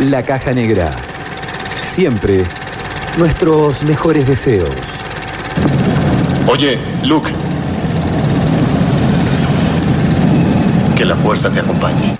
La 0.00 0.22
Caja 0.22 0.52
Negra. 0.52 0.92
Siempre 1.84 2.44
nuestros 3.18 3.82
mejores 3.82 4.28
deseos. 4.28 4.70
Oye, 6.46 6.78
Luke. 7.02 7.28
Que 10.96 11.04
la 11.04 11.16
fuerza 11.16 11.50
te 11.50 11.58
acompañe. 11.58 12.16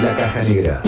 La 0.00 0.14
Caja 0.14 0.42
Negra. 0.42 0.80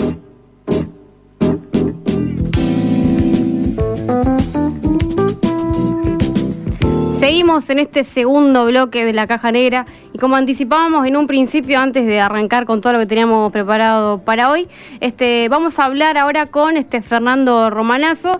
En 7.51 7.79
este 7.79 8.05
segundo 8.05 8.65
bloque 8.65 9.03
de 9.03 9.11
la 9.11 9.27
caja 9.27 9.51
negra 9.51 9.85
y 10.13 10.19
como 10.19 10.37
anticipábamos 10.37 11.05
en 11.05 11.17
un 11.17 11.27
principio 11.27 11.81
antes 11.81 12.05
de 12.05 12.21
arrancar 12.21 12.65
con 12.65 12.79
todo 12.79 12.93
lo 12.93 12.99
que 12.99 13.05
teníamos 13.05 13.51
preparado 13.51 14.19
para 14.19 14.49
hoy, 14.49 14.69
este, 15.01 15.49
vamos 15.49 15.77
a 15.77 15.83
hablar 15.83 16.17
ahora 16.17 16.45
con 16.45 16.77
este 16.77 17.01
Fernando 17.01 17.69
Romanazo, 17.69 18.31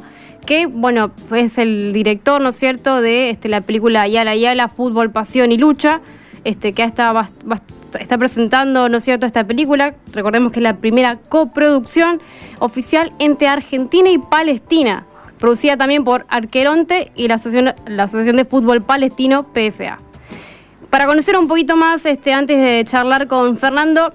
que 0.46 0.66
bueno, 0.66 1.12
es 1.36 1.58
el 1.58 1.92
director, 1.92 2.42
¿no 2.42 2.50
es 2.50 2.56
cierto?, 2.56 3.02
de 3.02 3.32
este, 3.32 3.50
la 3.50 3.60
película 3.60 4.08
Yala 4.08 4.38
Yala, 4.38 4.70
Fútbol, 4.70 5.12
Pasión 5.12 5.52
y 5.52 5.58
Lucha, 5.58 6.00
este, 6.46 6.72
que 6.72 6.84
está, 6.84 7.28
está 8.00 8.18
presentando, 8.18 8.88
¿no 8.88 8.98
es 9.00 9.04
cierto?, 9.04 9.26
esta 9.26 9.44
película. 9.44 9.94
Recordemos 10.14 10.54
que 10.54 10.60
es 10.60 10.64
la 10.64 10.78
primera 10.78 11.18
coproducción 11.18 12.22
oficial 12.60 13.12
entre 13.20 13.50
Argentina 13.50 14.10
y 14.10 14.20
Palestina 14.20 15.06
producida 15.42 15.76
también 15.76 16.06
por 16.06 16.26
Arqueronte 16.30 17.12
y 17.16 17.28
la 17.28 17.34
Asociación, 17.36 18.36
de 18.38 18.46
Fútbol 18.46 18.82
Palestino, 18.82 19.44
PFA. 19.44 19.98
Para 20.92 21.08
conocer 21.08 21.36
un 21.36 21.48
poquito 21.48 21.76
más, 21.76 22.06
este, 22.06 22.32
antes 22.32 22.58
de 22.58 22.86
charlar 22.86 23.28
con 23.28 23.58
Fernando, 23.58 24.14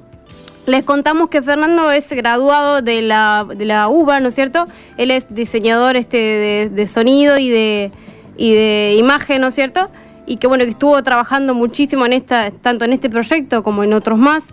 les 0.66 0.84
contamos 0.84 1.28
que 1.28 1.42
Fernando 1.42 1.90
es 1.90 2.10
graduado 2.12 2.80
de 2.80 3.02
la, 3.02 3.44
de 3.44 3.64
UBA, 3.88 4.20
¿no 4.20 4.28
es 4.28 4.36
cierto? 4.36 4.66
Él 4.96 5.10
es 5.10 5.26
diseñador 5.28 5.96
este, 5.96 6.70
de, 6.72 6.88
sonido 6.88 7.38
y 7.38 7.50
de, 7.50 7.90
y 8.36 8.54
de 8.54 8.94
imagen, 8.96 9.40
¿no 9.40 9.48
es 9.48 9.54
cierto? 9.54 9.90
Y 10.26 10.36
que 10.36 10.46
bueno, 10.46 10.64
que 10.64 10.70
estuvo 10.70 11.02
trabajando 11.02 11.54
muchísimo 11.54 12.06
en 12.06 12.12
esta, 12.12 12.52
tanto 12.52 12.84
en 12.84 12.92
este 12.92 13.10
proyecto 13.10 13.64
como 13.64 13.82
en 13.82 13.92
otros 13.92 14.18
más. 14.18 14.44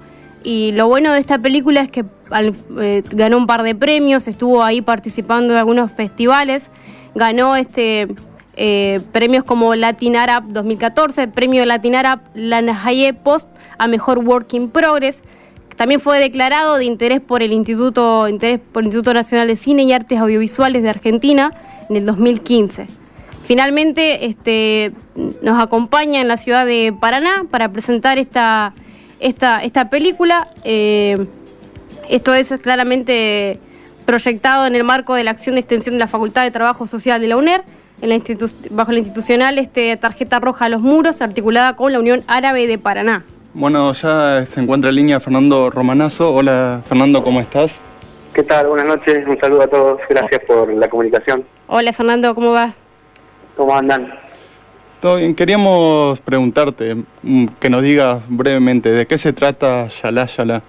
Y 0.44 0.74
lo 0.74 0.88
bueno 0.88 1.14
de 1.14 1.20
esta 1.20 1.40
película 1.40 1.82
es 1.82 1.90
que 1.90 2.04
eh, 2.82 3.04
ganó 3.12 3.38
un 3.38 3.48
par 3.48 3.64
de 3.64 3.76
premios, 3.76 4.28
estuvo 4.28 4.64
ahí 4.64 4.82
participando 4.82 5.54
en 5.54 5.60
algunos 5.60 5.92
festivales, 5.92 6.64
ganó 7.16 7.56
este 7.56 8.08
eh, 8.56 9.00
premios 9.12 9.46
como 9.46 9.74
Latin 9.76 10.18
Arab 10.18 10.44
2014, 10.48 11.28
premio 11.30 11.66
Latin 11.66 11.96
Arab 11.96 12.20
Lanahaye 12.34 13.14
Post 13.14 13.50
a 13.78 13.88
Mejor 13.88 14.20
Working 14.20 14.70
Progress. 14.70 15.24
También 15.78 16.02
fue 16.02 16.20
declarado 16.20 16.78
de 16.78 16.86
interés 16.86 17.20
por 17.20 17.42
el 17.42 17.52
Instituto, 17.52 18.28
por 18.72 18.84
el 18.84 18.88
Instituto 18.88 19.14
Nacional 19.14 19.48
de 19.48 19.56
Cine 19.56 19.84
y 19.84 19.94
Artes 19.94 20.20
Audiovisuales 20.20 20.84
de 20.84 20.90
Argentina 20.90 21.52
en 21.90 21.96
el 21.96 22.06
2015. 22.06 22.86
Finalmente 23.46 24.26
este, 24.26 24.92
nos 25.42 25.62
acompaña 25.62 26.22
en 26.22 26.28
la 26.28 26.38
ciudad 26.38 26.66
de 26.66 26.94
Paraná 26.98 27.46
para 27.50 27.70
presentar 27.70 28.18
esta, 28.18 28.74
esta, 29.20 29.64
esta 29.64 29.90
película. 29.90 30.48
Eh, 30.64 31.18
esto 32.10 32.34
es 32.34 32.54
claramente 32.62 33.60
proyectado 34.06 34.68
en 34.68 34.76
el 34.76 34.84
marco 34.84 35.16
de 35.16 35.24
la 35.24 35.32
acción 35.32 35.56
de 35.56 35.62
extensión 35.62 35.96
de 35.96 36.00
la 36.00 36.08
Facultad 36.08 36.44
de 36.44 36.52
Trabajo 36.52 36.88
Social 36.88 37.22
de 37.22 37.28
la 37.28 37.38
UNER, 37.38 37.64
en 38.02 38.10
la 38.10 38.20
bajo 38.72 38.92
la 38.92 39.00
institucional 39.00 39.58
este, 39.58 39.96
tarjeta 39.98 40.40
roja 40.40 40.66
a 40.66 40.70
los 40.70 40.82
muros, 40.82 41.22
articulada 41.22 41.76
con 41.76 41.92
la 41.94 42.00
Unión 42.00 42.22
Árabe 42.28 42.68
de 42.68 42.78
Paraná. 42.78 43.24
Bueno, 43.54 43.94
ya 43.94 44.46
se 44.46 44.60
encuentra 44.60 44.90
en 44.90 44.96
línea 44.96 45.20
Fernando 45.20 45.70
Romanazo. 45.70 46.34
Hola 46.34 46.82
Fernando, 46.86 47.24
¿cómo 47.24 47.40
estás? 47.40 47.76
¿Qué 48.34 48.44
tal? 48.44 48.68
Buenas 48.68 48.88
noches, 48.88 49.28
un 49.28 49.40
saludo 49.40 49.62
a 49.62 49.68
todos, 49.68 50.00
gracias 50.10 50.42
por 50.48 50.74
la 50.74 50.90
comunicación. 50.90 51.46
Hola 51.68 51.94
Fernando, 51.94 52.34
¿cómo 52.34 52.52
va? 52.52 52.74
¿Cómo 53.56 53.76
andan? 53.76 54.23
Todo 55.04 55.18
bien, 55.18 55.36
queríamos 55.36 56.22
preguntarte, 56.22 56.96
mm, 57.24 57.48
que 57.60 57.70
nos 57.70 57.82
digas 57.82 58.24
brevemente, 58.30 58.90
¿de 58.90 59.06
qué 59.06 59.18
se 59.18 59.34
trata 59.34 59.90
Yalá 59.90 60.28
Yalá? 60.28 60.62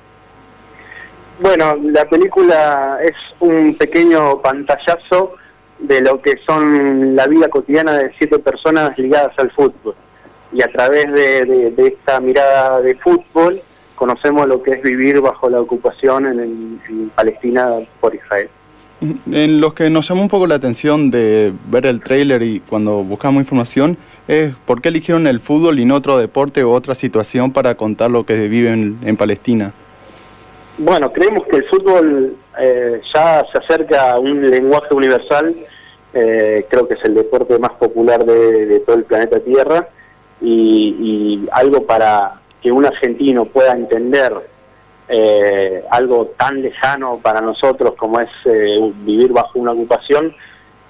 Bueno, 1.41 1.77
la 1.81 2.05
película 2.07 2.99
es 3.01 3.15
un 3.39 3.77
pequeño 3.77 4.43
pantallazo 4.43 5.35
de 5.79 6.01
lo 6.01 6.21
que 6.21 6.41
son 6.45 7.15
la 7.15 7.29
vida 7.29 7.47
cotidiana 7.47 7.93
de 7.93 8.11
siete 8.19 8.41
personas 8.41 8.99
ligadas 8.99 9.39
al 9.39 9.53
fútbol. 9.53 9.95
Y 10.53 10.63
a 10.63 10.67
través 10.67 11.13
de, 11.13 11.73
esta 11.77 12.19
mirada 12.19 12.81
de 12.81 12.97
fútbol 12.97 13.61
conocemos 13.95 14.49
lo 14.49 14.61
que 14.65 14.73
es 14.73 14.83
vivir 14.83 15.21
bajo 15.21 15.49
la 15.49 15.61
ocupación 15.61 16.27
en, 16.27 17.11
Palestina 17.15 17.69
por 18.01 18.13
Israel. 18.13 18.49
En 19.31 19.61
los 19.61 19.75
que 19.75 19.91
nos 19.91 20.09
llamó 20.09 20.23
un 20.23 20.29
poco 20.29 20.49
la 20.49 20.57
atención 20.57 21.11
de 21.13 21.53
ver 21.67 21.87
el 21.87 22.01
tráiler 22.01 22.43
y 22.43 22.59
cuando 22.61 23.05
buscamos 23.05 23.41
información 23.41 23.97
es 24.29 24.55
por 24.67 24.81
qué 24.81 24.89
eligieron 24.89 25.27
el 25.27 25.41
fútbol 25.41 25.79
y 25.79 25.85
no 25.85 25.97
otro 25.97 26.19
deporte 26.19 26.65
o 26.65 26.73
otra 26.73 26.95
situación 26.95 27.53
para 27.53 27.75
contar 27.75 28.11
lo 28.11 28.25
que 28.25 28.49
viven 28.49 28.99
en 29.05 29.17
Palestina. 29.17 29.73
Bueno, 30.79 31.13
creemos 31.13 31.47
que 31.47 31.59
el 31.59 31.65
fútbol 31.67 32.37
eh, 32.59 33.01
ya 33.15 33.45
se 33.53 33.59
acerca 33.59 34.13
a 34.13 34.19
un 34.19 34.51
lenguaje 34.51 34.93
universal, 34.93 35.55
eh, 36.13 36.67
creo 36.69 36.89
que 36.89 36.95
es 36.95 37.05
el 37.05 37.15
deporte 37.15 37.59
más 37.59 37.73
popular 37.73 38.25
de, 38.25 38.81
todo 38.81 38.97
el 38.97 39.05
planeta 39.05 39.41
Tierra 39.41 39.89
y, 40.41 41.47
algo 41.53 41.85
para 41.85 42.41
que 42.61 42.73
un 42.73 42.87
argentino 42.87 43.45
pueda 43.45 43.73
entender 43.73 44.33
eh, 45.09 45.85
algo 45.91 46.33
tan 46.37 46.63
lejano 46.63 47.21
para 47.23 47.41
nosotros 47.41 47.95
como 47.97 48.21
es 48.21 48.31
vivir 49.05 49.33
bajo 49.33 49.59
una 49.59 49.73
ocupación, 49.73 50.35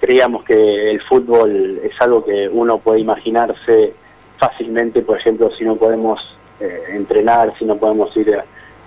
creíamos 0.05 0.43
que 0.43 0.91
el 0.91 1.01
fútbol 1.01 1.79
es 1.83 1.99
algo 1.99 2.23
que 2.23 2.47
uno 2.47 2.77
puede 2.77 2.99
imaginarse 2.99 3.91
fácilmente, 4.37 5.01
por 5.01 5.17
ejemplo, 5.17 5.49
si 5.57 5.63
no 5.63 5.77
podemos 5.77 6.37
entrenar, 6.89 7.57
si 7.57 7.65
no 7.65 7.75
podemos 7.77 8.15
ir 8.15 8.37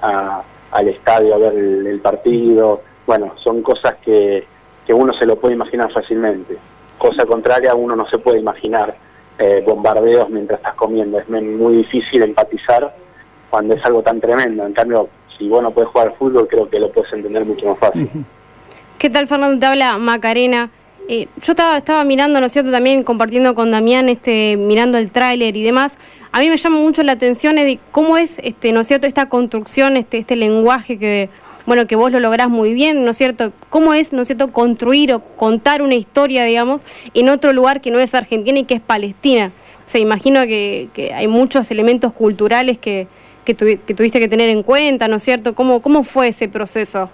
al 0.00 0.88
estadio 0.88 1.34
a 1.34 1.38
ver 1.38 1.54
el, 1.54 1.98
partido. 1.98 2.82
Bueno, 3.04 3.32
son 3.42 3.62
cosas 3.62 3.96
que, 4.04 4.46
que, 4.86 4.94
uno 4.94 5.12
se 5.12 5.26
lo 5.26 5.34
puede 5.40 5.54
imaginar 5.54 5.90
fácilmente. 5.92 6.56
Cosa 6.96 7.26
contraria, 7.26 7.74
uno 7.74 7.96
no 7.96 8.08
se 8.08 8.18
puede 8.18 8.38
imaginar 8.38 8.94
eh, 9.40 9.64
bombardeos 9.66 10.30
mientras 10.30 10.60
estás 10.60 10.74
comiendo. 10.74 11.18
Es 11.18 11.28
muy 11.28 11.78
difícil 11.78 12.22
empatizar 12.22 12.94
cuando 13.50 13.74
es 13.74 13.84
algo 13.84 14.02
tan 14.02 14.20
tremendo. 14.20 14.64
En 14.64 14.72
cambio, 14.72 15.08
si 15.36 15.48
vos 15.48 15.64
no 15.64 15.72
puedes 15.72 15.90
jugar 15.90 16.08
al 16.08 16.14
fútbol, 16.14 16.46
creo 16.46 16.70
que 16.70 16.78
lo 16.78 16.92
puedes 16.92 17.12
entender 17.12 17.44
mucho 17.44 17.66
más 17.66 17.78
fácil. 17.78 18.08
¿Qué 18.98 19.10
tal, 19.10 19.26
Fernando? 19.26 19.58
Te 19.58 19.66
habla 19.66 19.98
Macarena. 19.98 20.70
Eh, 21.08 21.26
yo 21.42 21.52
estaba, 21.52 21.78
estaba 21.78 22.04
mirando, 22.04 22.38
¿no 22.38 22.46
es 22.46 22.52
cierto?, 22.52 22.70
también 22.70 23.02
compartiendo 23.02 23.54
con 23.54 23.70
Damián, 23.70 24.08
este, 24.08 24.56
mirando 24.56 24.98
el 24.98 25.10
tráiler 25.10 25.56
y 25.56 25.62
demás 25.62 25.96
a 26.32 26.41
mí 26.41 26.50
me 26.50 26.56
llama 26.56 26.78
mucho 26.78 27.02
la 27.02 27.12
atención 27.12 27.56
cómo 27.91 28.16
es, 28.16 28.38
este, 28.42 28.72
¿no 28.72 28.80
es 28.80 28.88
cierto?, 28.88 29.06
esta 29.06 29.28
construcción, 29.28 29.97
este, 29.97 30.18
este 30.18 30.36
lenguaje 30.36 30.98
que, 30.98 31.30
bueno, 31.66 31.86
que 31.86 31.97
vos 31.97 32.12
lo 32.12 32.20
lográs 32.20 32.48
muy 32.48 32.74
bien, 32.74 33.04
¿no 33.04 33.12
es 33.12 33.16
cierto? 33.16 33.52
¿Cómo 33.70 33.94
es, 33.94 34.12
¿no 34.12 34.22
es 34.22 34.28
cierto?, 34.28 34.52
construir 34.52 35.12
o 35.12 35.20
contar 35.20 35.82
una 35.82 35.94
historia, 35.94 36.44
digamos, 36.44 36.82
en 37.14 37.28
otro 37.28 37.52
lugar 37.52 37.80
que 37.80 37.91
no 37.91 37.98
es 37.98 38.14
Argentina 38.14 38.58
y 38.58 38.64
que 38.64 38.74
es 38.74 38.80
Palestina. 38.80 39.52
O 39.86 39.91
sea, 39.91 40.00
imagino 40.00 40.42
que, 40.42 41.12
hay 41.14 41.28
muchos 41.28 41.70
elementos 41.70 42.12
culturales 42.12 42.76
que, 42.76 43.06
que, 43.44 43.54
tuviste 43.54 44.20
que 44.20 44.28
tener 44.28 44.50
en 44.50 44.62
cuenta, 44.62 45.08
¿no 45.08 45.16
es 45.16 45.22
cierto? 45.22 45.54
¿Cómo, 45.54 45.80
cómo 45.80 46.04
fue 46.04 46.28
ese 46.28 46.48
proceso? 46.48 47.08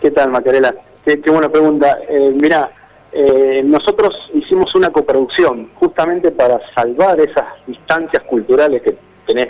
¿Qué 0.00 0.10
tal, 0.10 0.30
Macarela? 0.30 0.74
Qué, 1.04 1.20
qué 1.20 1.30
buena 1.30 1.50
pregunta. 1.50 1.98
Eh, 2.08 2.34
mira, 2.40 2.70
eh, 3.12 3.62
nosotros 3.64 4.30
hicimos 4.34 4.74
una 4.74 4.90
coproducción 4.90 5.70
justamente 5.74 6.30
para 6.30 6.60
salvar 6.74 7.20
esas 7.20 7.44
distancias 7.66 8.22
culturales 8.24 8.82
que 8.82 8.96
tenés 9.26 9.48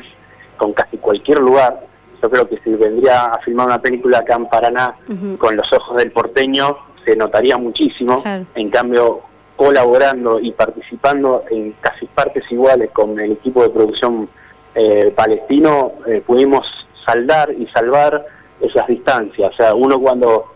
con 0.57 0.73
casi 0.73 0.97
cualquier 0.97 1.41
lugar. 1.41 1.81
Yo 2.23 2.31
creo 2.31 2.49
que 2.49 2.59
si 2.59 2.71
vendría 2.71 3.25
a 3.25 3.39
filmar 3.41 3.67
una 3.67 3.81
película 3.81 4.19
acá 4.19 4.37
en 4.37 4.47
Paraná 4.47 4.95
con 5.39 5.57
los 5.57 5.73
ojos 5.73 5.97
del 5.97 6.11
porteño, 6.13 6.77
se 7.05 7.17
notaría 7.17 7.57
muchísimo. 7.57 8.23
En 8.55 8.71
cambio, 8.71 9.23
colaborando 9.57 10.41
y 10.41 10.53
participando 10.53 11.45
en 11.51 11.73
casi 11.81 12.07
partes 12.07 12.45
iguales 12.51 12.91
con 12.93 13.19
el 13.19 13.33
equipo 13.33 13.63
de 13.63 13.71
producción 13.71 14.29
eh, 14.75 15.13
palestino, 15.15 15.93
eh, 16.07 16.23
pudimos 16.27 16.67
saldar 17.05 17.53
y 17.53 17.67
salvar 17.69 18.25
esas 18.61 18.87
distancias. 18.87 19.51
O 19.53 19.57
sea, 19.57 19.75
uno 19.75 19.99
cuando 20.01 20.47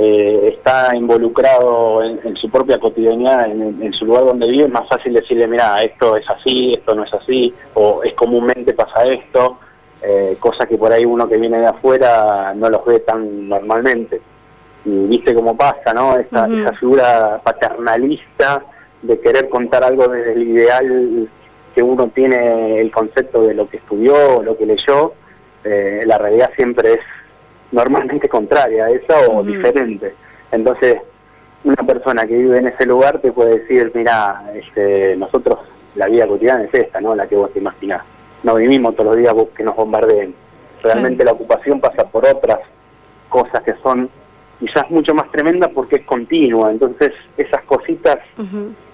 eh, 0.00 0.54
está 0.54 0.94
involucrado 0.94 2.04
en, 2.04 2.36
su 2.36 2.48
propia 2.48 2.78
cotidianidad, 2.78 3.50
en, 3.50 3.92
su 3.92 4.06
lugar 4.06 4.26
donde 4.26 4.48
vive, 4.48 4.64
es 4.64 4.70
más 4.70 4.88
fácil 4.88 5.12
decirle, 5.12 5.48
mira, 5.48 5.76
esto 5.78 6.16
es 6.16 6.28
así, 6.30 6.72
esto 6.72 6.94
no 6.94 7.02
es 7.02 7.12
así, 7.12 7.52
o 7.74 8.02
es 8.04 8.14
comúnmente 8.14 8.74
pasa 8.74 9.02
esto, 9.02 9.58
eh, 10.00 10.36
cosas 10.38 10.68
que 10.68 10.78
por 10.78 10.92
ahí 10.92 11.04
uno 11.04 11.28
que 11.28 11.36
viene 11.36 11.58
de 11.58 11.66
afuera 11.66 12.54
no 12.54 12.70
los 12.70 12.84
ve 12.86 13.00
tan 13.00 13.48
normalmente. 13.48 14.20
Y 14.84 15.06
viste 15.08 15.34
cómo 15.34 15.56
pasa, 15.56 15.92
¿no? 15.92 16.16
Esa, 16.16 16.46
esa 16.46 16.72
figura 16.74 17.40
paternalista 17.42 18.62
de 19.02 19.18
querer 19.18 19.48
contar 19.48 19.82
algo 19.82 20.06
desde 20.06 20.32
el 20.32 20.42
ideal 20.42 21.28
que 21.74 21.82
uno 21.82 22.06
tiene 22.08 22.80
el 22.80 22.92
concepto 22.92 23.42
de 23.42 23.54
lo 23.54 23.68
que 23.68 23.78
estudió, 23.78 24.42
lo 24.44 24.56
que 24.56 24.66
leyó, 24.66 25.12
eh, 25.64 26.04
la 26.06 26.18
realidad 26.18 26.50
siempre 26.54 26.92
es 26.92 27.00
normalmente 27.72 28.28
contraria 28.28 28.86
a 28.86 28.90
esa 28.90 29.28
o 29.30 29.42
diferente. 29.42 30.14
Entonces, 30.50 30.96
una 31.64 31.82
persona 31.86 32.26
que 32.26 32.36
vive 32.36 32.58
en 32.58 32.68
ese 32.68 32.86
lugar 32.86 33.20
te 33.20 33.32
puede 33.32 33.58
decir, 33.60 33.90
mira, 33.94 34.50
este, 34.54 35.16
nosotros, 35.16 35.58
la 35.94 36.06
vida 36.06 36.26
cotidiana 36.26 36.64
es 36.64 36.74
esta, 36.74 37.00
¿no? 37.00 37.14
La 37.14 37.26
que 37.26 37.36
vos 37.36 37.52
te 37.52 37.58
imaginás. 37.58 38.02
No 38.42 38.54
vivimos 38.54 38.94
todos 38.94 39.10
los 39.10 39.16
días 39.16 39.34
que 39.56 39.64
nos 39.64 39.76
bombardeen. 39.76 40.34
Realmente 40.82 41.24
la 41.24 41.32
ocupación 41.32 41.80
pasa 41.80 42.04
por 42.04 42.26
otras 42.26 42.60
cosas 43.28 43.62
que 43.62 43.74
son 43.82 44.08
quizás 44.60 44.90
mucho 44.90 45.14
más 45.14 45.30
tremendas 45.30 45.70
porque 45.74 45.96
es 45.96 46.04
continua. 46.04 46.70
Entonces, 46.70 47.12
esas 47.36 47.62
cositas 47.64 48.18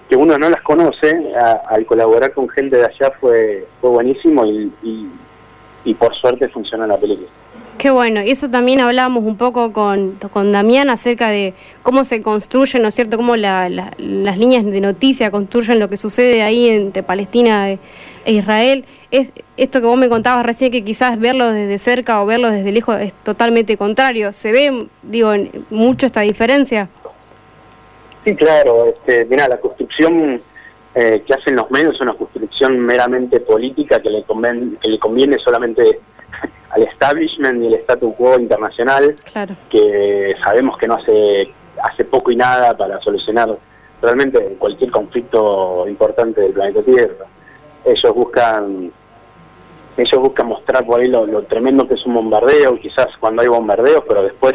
que 0.09 0.15
uno 0.15 0.37
no 0.37 0.49
las 0.49 0.61
conoce, 0.61 1.33
al 1.67 1.85
colaborar 1.85 2.33
con 2.33 2.47
gente 2.49 2.77
de 2.77 2.85
allá 2.85 3.11
fue, 3.19 3.67
fue 3.81 3.89
buenísimo 3.89 4.45
y, 4.45 4.71
y, 5.83 5.93
por 5.93 6.15
suerte 6.15 6.47
funcionó 6.49 6.85
la 6.85 6.97
película. 6.97 7.29
Qué 7.77 7.91
bueno, 7.91 8.21
y 8.23 8.31
eso 8.31 8.49
también 8.49 8.79
hablábamos 8.79 9.25
un 9.25 9.35
poco 9.37 9.73
con, 9.73 10.17
con 10.31 10.51
Damián 10.53 10.89
acerca 10.89 11.29
de 11.29 11.53
cómo 11.83 12.05
se 12.05 12.21
construyen, 12.21 12.81
¿no 12.81 12.87
es 12.87 12.95
cierto?, 12.95 13.17
cómo 13.17 13.35
las 13.35 14.37
líneas 14.37 14.65
de 14.65 14.79
noticia 14.79 15.29
construyen 15.29 15.79
lo 15.79 15.89
que 15.89 15.97
sucede 15.97 16.41
ahí 16.41 16.69
entre 16.69 17.03
Palestina 17.03 17.71
e, 17.71 17.79
Israel. 18.25 18.85
Es 19.11 19.31
esto 19.57 19.81
que 19.81 19.87
vos 19.87 19.97
me 19.97 20.07
contabas 20.07 20.45
recién, 20.45 20.71
que 20.71 20.85
quizás 20.85 21.19
verlo 21.19 21.51
desde 21.51 21.77
cerca 21.77 22.21
o 22.21 22.25
verlo 22.25 22.49
desde 22.49 22.71
lejos 22.71 22.97
es 23.01 23.13
totalmente 23.23 23.75
contrario. 23.75 24.31
¿Se 24.31 24.53
ve, 24.53 24.87
digo, 25.03 25.33
mucho 25.69 26.05
esta 26.05 26.21
diferencia? 26.21 26.87
Sí, 28.23 28.35
claro. 28.35 28.87
Este, 28.87 29.25
mira, 29.25 29.49
la 29.49 29.57
construcción 29.57 30.41
eh, 30.95 31.23
que 31.27 31.33
hacen 31.33 31.57
los 31.57 31.69
medios 31.69 31.95
es 31.95 32.01
una 32.01 32.13
construcción 32.13 32.79
meramente 32.79 33.41
política 33.41 34.01
que 34.01 34.09
le, 34.09 34.23
conviene, 34.23 34.77
que 34.81 34.87
le 34.87 34.97
conviene 34.97 35.37
solamente 35.39 35.99
al 36.75 36.83
establishment 36.83 37.63
y 37.63 37.67
el 37.67 37.73
status 37.75 38.13
quo 38.15 38.39
internacional, 38.39 39.15
que 39.69 40.35
sabemos 40.43 40.77
que 40.77 40.87
no 40.87 40.95
hace, 40.95 41.49
hace 41.81 42.05
poco 42.05 42.31
y 42.31 42.35
nada 42.35 42.75
para 42.75 42.99
solucionar 43.01 43.55
realmente 44.01 44.55
cualquier 44.59 44.91
conflicto 44.91 45.85
importante 45.87 46.41
del 46.41 46.53
planeta 46.53 46.81
Tierra. 46.83 47.25
Ellos 47.85 48.13
buscan 48.13 48.91
ellos 49.97 50.21
buscan 50.21 50.47
mostrar 50.47 50.85
por 50.85 50.99
ahí 50.99 51.07
lo, 51.07 51.43
tremendo 51.43 51.87
que 51.87 51.93
es 51.93 52.05
un 52.05 52.15
bombardeo, 52.15 52.77
quizás 52.77 53.07
cuando 53.17 53.41
hay 53.41 53.47
bombardeos, 53.47 54.03
pero 54.05 54.23
después 54.23 54.53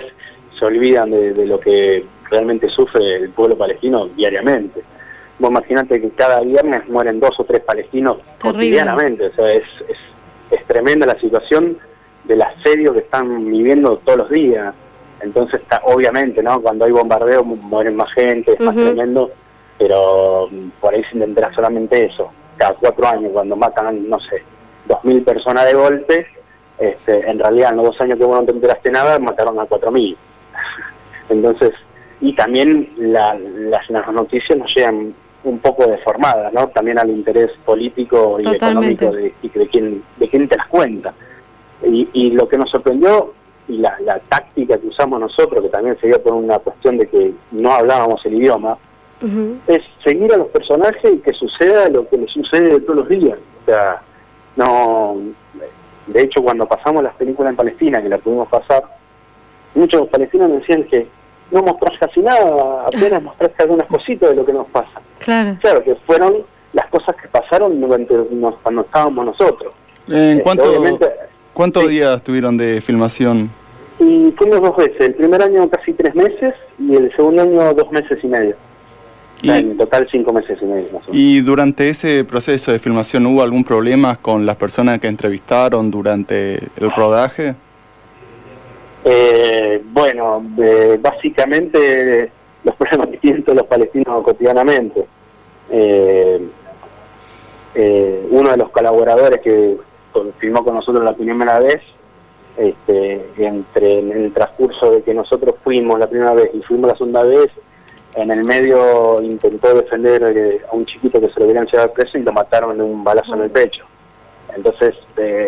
se 0.59 0.65
olvidan 0.67 1.11
de 1.11 1.47
lo 1.47 1.59
que 1.59 2.05
realmente 2.31 2.69
sufre 2.69 3.17
el 3.17 3.31
pueblo 3.31 3.57
palestino 3.57 4.07
diariamente. 4.09 4.83
Vos 5.39 5.51
imaginate 5.51 6.01
que 6.01 6.11
cada 6.11 6.41
viernes 6.41 6.87
mueren 6.89 7.19
dos 7.19 7.39
o 7.41 7.45
tres 7.45 7.61
palestinos 7.61 8.19
cotidianamente, 8.39 9.27
o 9.27 9.33
sea, 9.33 9.53
es, 9.53 9.65
es, 10.51 10.67
tremenda 10.67 11.07
la 11.07 11.19
situación 11.19 11.79
del 12.31 12.43
asedio 12.43 12.93
que 12.93 13.00
están 13.00 13.44
viviendo 13.44 13.99
todos 14.05 14.19
los 14.19 14.31
días. 14.31 14.73
Entonces, 15.21 15.61
está, 15.61 15.82
obviamente, 15.85 16.43
¿no? 16.43 16.62
Cuando 16.62 16.85
hay 16.85 16.93
bombardeo 16.93 17.43
mueren 17.43 17.97
más 17.97 18.12
gente, 18.12 18.53
es 18.53 18.61
más 18.61 18.75
tremendo, 18.75 19.32
pero 19.77 20.47
mm, 20.49 20.69
por 20.81 20.94
ahí 20.94 21.03
se 21.05 21.17
intentará 21.17 21.53
solamente 21.53 22.06
eso. 22.06 22.31
Cada 22.56 22.75
cuatro 22.75 23.09
años, 23.09 23.32
cuando 23.32 23.56
matan, 23.56 24.09
no 24.09 24.21
sé, 24.21 24.44
dos 24.87 25.05
mil 25.05 25.23
personas 25.23 25.67
de 25.67 25.75
golpe, 25.75 26.27
este, 26.79 27.29
en 27.29 27.41
realidad 27.41 27.71
en 27.71 27.79
los 27.79 27.87
dos 27.87 28.00
años 28.00 28.17
que 28.17 28.25
vos 28.25 28.41
no 28.41 28.47
te 28.47 28.53
enteraste 28.53 28.91
nada, 28.93 29.19
mataron 29.19 29.59
a 29.59 29.67
cuatro 29.67 29.91
mil. 29.91 30.17
Entonces, 31.29 31.73
y 32.21 32.33
también 32.35 32.91
las, 32.97 33.38
noticias 34.12 34.56
nos 34.56 34.73
llegan 34.73 35.12
un 35.43 35.59
poco 35.59 35.87
deformadas, 35.87 36.53
¿no? 36.53 36.69
También 36.69 36.99
al 36.99 37.11
interés 37.11 37.50
político 37.65 38.38
y 38.38 38.49
económico 38.49 39.11
de, 39.11 39.35
de, 39.43 39.69
quién, 39.69 40.05
de 40.17 40.29
quién 40.29 40.49
te 40.49 40.56
las 40.56 40.69
cuenta. 40.69 41.12
Y, 41.82 42.31
lo 42.31 42.49
que 42.49 42.59
nos 42.59 42.71
sorprendió, 42.71 43.32
y 43.69 43.79
la, 43.79 43.97
táctica 44.29 44.79
que 44.79 44.88
usamos 44.88 45.21
nosotros, 45.21 45.62
que 45.62 45.69
también 45.69 45.97
se 46.00 46.09
dio 46.09 46.23
por 46.23 46.35
una 46.35 46.59
cuestión 46.59 46.99
de 46.99 47.06
que 47.06 47.32
no 47.53 47.73
hablábamos 47.73 48.25
el 48.27 48.35
idioma, 48.35 48.77
es 49.67 49.82
seguir 50.03 50.32
a 50.32 50.38
los 50.38 50.49
personajes 50.49 51.12
y 51.12 51.19
que 51.19 51.32
suceda 51.32 51.88
lo 51.88 52.09
que 52.09 52.17
les 52.17 52.31
sucede 52.31 52.81
todos 52.81 52.97
los 52.97 53.09
días. 53.09 53.38
O 53.62 53.65
sea, 53.67 54.03
no... 54.56 55.17
De 56.06 56.23
hecho, 56.23 56.43
cuando 56.43 56.67
pasamos 56.67 57.05
las 57.05 57.15
películas 57.15 57.50
en 57.50 57.56
Palestina, 57.56 58.03
que 58.03 58.09
la 58.09 58.19
pudimos 58.19 58.49
pasar, 58.49 58.83
muchos 59.75 60.09
palestinos 60.09 60.50
decían 60.50 60.85
que 60.85 61.06
no 61.50 61.62
mostrás 61.62 61.99
casi 61.99 62.21
nada, 62.21 62.87
apenas 62.87 63.23
mostraste 63.23 63.62
algunas 63.62 63.87
cositas 63.87 64.31
de 64.31 64.37
lo 64.37 64.44
que 64.44 64.53
nos 64.53 64.67
pasa. 64.69 65.00
Claro. 65.19 65.56
Claro, 65.61 65.85
que 65.85 65.94
fueron 66.06 66.44
las 66.73 66.87
cosas 66.87 67.17
que 67.17 67.29
pasaron 67.29 67.81
durante 67.81 68.15
cuando 68.62 68.83
estábamos 68.83 69.26
nosotros. 69.26 69.73
¿En 70.09 70.15
este, 70.15 70.43
cuánto, 70.43 70.65
cuántos 71.61 71.91
días 71.91 72.23
tuvieron 72.23 72.57
de 72.57 72.81
filmación? 72.81 73.51
Y 73.99 74.33
fuimos 74.39 74.62
dos 74.62 74.75
veces, 74.79 74.99
el 74.99 75.15
primer 75.15 75.43
año 75.43 75.69
casi 75.69 75.93
tres 75.93 76.15
meses 76.15 76.55
y 76.79 76.97
el 76.97 77.15
segundo 77.15 77.43
año 77.43 77.75
dos 77.75 77.93
meses 77.93 78.19
y 78.23 78.27
medio. 78.29 78.57
en 79.43 79.77
total 79.77 80.09
cinco 80.11 80.33
meses 80.33 80.57
y 80.62 80.65
medio. 80.65 80.89
¿Y 81.12 81.41
durante 81.43 81.91
ese 81.91 82.25
proceso 82.25 82.73
de 82.73 82.79
filmación 82.79 83.27
hubo 83.27 83.43
algún 83.43 83.62
problema 83.62 84.17
con 84.17 84.47
las 84.47 84.57
personas 84.57 85.01
que 85.01 85.09
entrevistaron 85.09 85.91
durante 85.91 86.55
el 86.55 86.91
rodaje? 86.97 87.55
Eh, 89.05 89.83
bueno, 89.93 90.43
básicamente 90.99 92.33
los 92.65 92.75
problemas 92.77 93.09
que 93.09 93.19
tienen 93.19 93.43
todos 93.43 93.59
los 93.59 93.67
palestinos 93.67 94.25
cotidianamente. 94.25 95.05
Eh, 95.71 96.41
eh, 97.75 98.27
uno 98.31 98.51
de 98.51 98.57
los 98.57 98.71
colaboradores 98.71 99.43
que 99.43 99.77
filmó 100.39 100.65
con 100.65 100.75
nosotros 100.75 101.05
la 101.05 101.15
primera 101.15 101.59
vez, 101.59 101.81
este, 102.57 103.27
entre 103.39 104.01
en 104.01 104.11
el 104.12 104.33
transcurso 104.33 104.91
de 104.91 105.03
que 105.03 105.15
nosotros 105.15 105.55
fuimos 105.62 105.99
la 105.99 106.09
primera 106.09 106.35
vez 106.35 106.51
y 106.55 106.61
fuimos 106.62 106.91
la 106.91 106.97
segunda 106.97 107.23
vez, 107.23 107.51
en 108.15 108.31
el 108.31 108.45
medio 108.45 109.23
intentó 109.23 109.75
defender 109.75 110.23
eh, 110.37 110.61
a 110.71 110.75
un 110.75 110.85
chiquito 110.85 111.21
que 111.21 111.31
se 111.31 111.41
lo 111.41 111.47
querían 111.47 111.67
llevar 111.67 111.93
preso 111.93 112.19
y 112.19 112.23
lo 112.23 112.33
mataron 112.33 112.77
de 112.77 112.83
un 112.83 113.05
balazo 113.05 113.35
en 113.35 113.43
el 113.43 113.51
pecho. 113.51 113.85
Entonces 114.55 114.97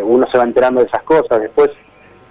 uno 0.05 0.29
se 0.31 0.38
va 0.38 0.44
enterando 0.44 0.81
de 0.81 0.87
esas 0.87 1.03
cosas. 1.03 1.41
Después 1.41 1.70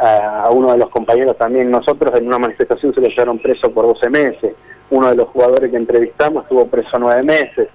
a 0.01 0.50
uno 0.51 0.72
de 0.72 0.80
los 0.80 0.89
compañeros 0.89 1.38
también 1.38 1.69
nosotros 1.69 2.18
en 2.18 2.25
una 2.25 2.39
manifestación 2.39 2.94
se 2.94 3.01
le 3.01 3.10
llevaron 3.10 3.38
preso 3.38 3.72
por 3.72 3.86
12 3.86 4.10
meses, 4.10 4.56
uno 4.89 5.10
de 5.10 5.16
los 5.16 5.28
jugadores 5.30 5.69
que 5.69 5.78
entrevistamos 5.78 6.44
estuvo 6.44 6.66
preso 6.68 6.98
9 6.98 7.22
meses, 7.24 7.69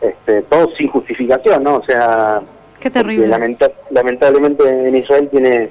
este, 0.00 0.42
todo 0.42 0.68
sin 0.76 0.88
justificación, 0.88 1.64
¿no? 1.64 1.76
O 1.76 1.84
sea, 1.84 2.40
Qué 2.82 2.90
terrible. 2.90 3.28
lamentablemente 3.90 4.88
en 4.88 4.96
Israel 4.96 5.28
tiene 5.30 5.70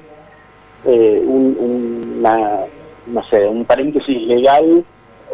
eh, 0.86 1.22
un, 1.22 2.16
una, 2.18 2.60
no 3.06 3.22
sé, 3.24 3.46
un 3.46 3.66
paréntesis 3.66 4.26
legal, 4.26 4.82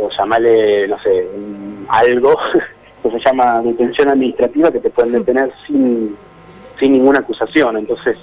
o 0.00 0.10
llamarle, 0.10 0.88
no 0.88 0.98
sé, 0.98 1.28
algo, 1.86 2.34
que 3.04 3.10
se 3.12 3.20
llama 3.20 3.62
detención 3.62 4.08
administrativa, 4.08 4.72
que 4.72 4.80
te 4.80 4.90
pueden 4.90 5.12
detener 5.12 5.52
sin, 5.68 6.16
sin 6.80 6.94
ninguna 6.94 7.20
acusación. 7.20 7.76
Entonces, 7.76 8.16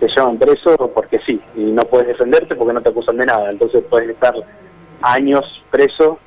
te 0.00 0.08
llevan 0.08 0.38
preso 0.38 0.74
porque 0.94 1.20
sí, 1.26 1.38
y 1.54 1.60
no 1.60 1.82
puedes 1.82 2.08
defenderte 2.08 2.54
porque 2.54 2.72
no 2.72 2.80
te 2.80 2.88
acusan 2.88 3.18
de 3.18 3.26
nada. 3.26 3.50
Entonces 3.50 3.84
puedes 3.90 4.08
estar 4.08 4.34
años 5.02 5.62
preso 5.70 6.18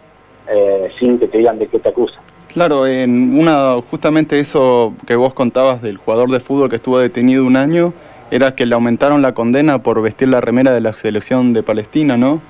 eh, 0.48 0.92
sin 1.00 1.18
que 1.18 1.28
te 1.28 1.40
digan 1.40 1.58
de 1.58 1.66
qué 1.66 1.80
te 1.80 1.90
acusan. 1.90 2.22
Claro, 2.58 2.88
en 2.88 3.38
una 3.40 3.80
justamente 3.88 4.40
eso 4.40 4.96
que 5.06 5.16
vos 5.16 5.36
contabas 5.36 5.80
del 5.84 5.98
jugador 5.98 6.32
de 6.32 6.40
fútbol 6.40 6.72
que 6.72 6.78
estuvo 6.78 6.98
detenido 6.98 7.46
un 7.46 7.56
año, 7.56 7.94
era 8.32 8.56
que 8.56 8.66
le 8.66 8.74
aumentaron 8.74 9.22
la 9.22 9.36
condena 9.36 9.84
por 9.84 10.02
vestir 10.02 10.30
la 10.30 10.42
remera 10.42 10.72
de 10.72 10.82
la 10.82 10.94
selección 10.94 11.54
de 11.54 11.62
Palestina, 11.62 12.18
¿no? 12.18 12.42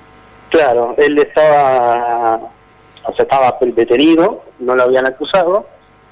Claro, 0.48 0.94
él 0.96 1.18
estaba, 1.18 2.36
o 3.04 3.12
sea, 3.12 3.22
estaba 3.22 3.58
detenido, 3.60 4.44
no 4.60 4.74
lo 4.74 4.84
habían 4.84 5.04
acusado, 5.04 5.66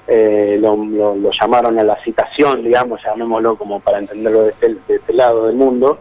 eh, 0.07 0.59
lo, 0.61 1.31
llamaron 1.31 1.79
a 1.79 1.83
la 1.83 1.99
citación, 2.03 2.63
digamos, 2.63 3.01
llamémoslo 3.03 3.55
como 3.55 3.79
para 3.79 3.97
entenderlo 3.97 4.43
de 4.43 4.49
este, 4.49 4.77
este 4.89 5.13
lado 5.13 5.47
del 5.47 5.55
mundo, 5.55 5.97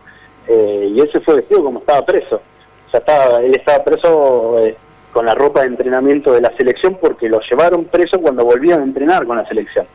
eh, 0.46 0.90
y 0.94 1.00
él 1.00 1.10
fue 1.24 1.36
vestido 1.36 1.64
como 1.64 1.78
estaba 1.78 2.04
preso. 2.04 2.42
O 2.88 2.90
sea, 2.90 3.00
estaba, 3.00 3.40
él 3.40 3.56
estaba 3.56 3.82
preso 3.82 4.58
eh, 4.58 4.76
con 5.16 5.24
la 5.24 5.34
ropa 5.34 5.62
de 5.62 5.68
entrenamiento 5.68 6.30
de 6.30 6.42
la 6.42 6.54
selección 6.58 6.98
porque 7.00 7.30
lo 7.30 7.40
llevaron 7.40 7.86
preso 7.86 8.20
cuando 8.20 8.44
volvían 8.44 8.80
a 8.80 8.84
entrenar 8.84 9.24
con 9.24 9.38
la 9.38 9.48
selección. 9.48 9.86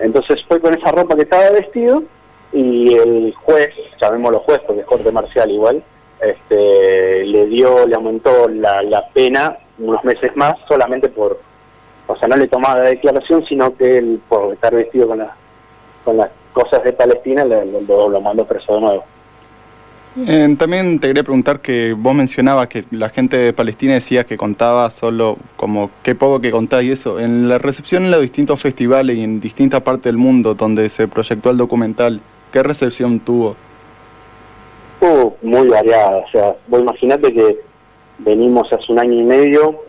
Entonces 0.00 0.44
fue 0.48 0.60
con 0.60 0.74
esa 0.74 0.90
ropa 0.90 1.14
que 1.14 1.22
estaba 1.22 1.48
vestido 1.50 2.02
y 2.52 2.92
el 2.94 3.32
juez, 3.36 3.68
llamémoslo 4.00 4.40
juez 4.40 4.60
porque 4.66 4.80
es 4.80 4.86
corte 4.88 5.12
marcial 5.12 5.48
igual, 5.48 5.80
este, 6.20 7.24
le 7.24 7.46
dio, 7.46 7.86
le 7.86 7.94
aumentó 7.94 8.48
la, 8.48 8.82
la 8.82 9.06
pena 9.10 9.58
unos 9.78 10.02
meses 10.02 10.34
más 10.34 10.54
solamente 10.66 11.08
por 11.08 11.38
o 12.08 12.16
sea, 12.16 12.26
no 12.26 12.34
le 12.34 12.48
tomaba 12.48 12.80
la 12.80 12.90
declaración, 12.90 13.46
sino 13.46 13.76
que 13.76 13.98
él, 13.98 14.20
por 14.28 14.52
estar 14.54 14.74
vestido 14.74 15.06
con, 15.06 15.24
con 16.04 16.16
las 16.16 16.30
cosas 16.52 16.82
de 16.82 16.92
Palestina, 16.92 17.44
lo, 17.44 18.08
lo, 18.08 18.20
mandó 18.20 18.44
preso 18.44 18.74
de 18.74 18.80
nuevo. 18.80 19.04
También 20.56 20.98
te 20.98 21.08
quería 21.08 21.22
preguntar 21.22 21.60
que 21.60 21.92
vos 21.92 22.14
mencionabas 22.14 22.68
que 22.68 22.84
la 22.90 23.10
gente 23.10 23.36
de 23.36 23.52
Palestina 23.52 23.94
decía 23.94 24.24
que 24.24 24.36
contaba 24.36 24.88
solo 24.90 25.36
como 25.56 25.90
qué 26.02 26.14
poco 26.14 26.40
que 26.40 26.50
contaba 26.50 26.82
y 26.82 26.90
eso. 26.90 27.20
En 27.20 27.48
la 27.48 27.58
recepción 27.58 28.04
en 28.04 28.10
los 28.10 28.22
distintos 28.22 28.60
festivales 28.60 29.16
y 29.16 29.22
en 29.22 29.40
distintas 29.40 29.82
partes 29.82 30.04
del 30.04 30.16
mundo 30.16 30.54
donde 30.54 30.88
se 30.88 31.06
proyectó 31.06 31.50
el 31.50 31.58
documental, 31.58 32.20
¿qué 32.52 32.62
recepción 32.62 33.20
tuvo? 33.20 33.56
Muy 35.42 35.68
variada. 35.68 36.16
O 36.18 36.30
sea, 36.30 36.56
vos 36.66 36.80
imaginate 36.80 37.32
que 37.32 37.60
venimos 38.18 38.72
hace 38.72 38.90
un 38.90 38.98
año 38.98 39.20
y 39.20 39.22
medio 39.22 39.82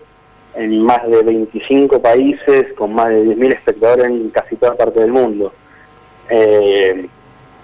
en 0.55 0.81
más 0.81 1.07
de 1.07 1.23
25 1.23 2.01
países, 2.01 2.73
con 2.73 2.93
más 2.93 3.09
de 3.09 3.23
10.000 3.25 3.53
espectadores 3.53 4.07
en 4.07 4.29
casi 4.29 4.55
toda 4.55 4.75
parte 4.75 4.99
del 4.99 5.11
mundo. 5.11 5.53
Eh, 6.29 7.07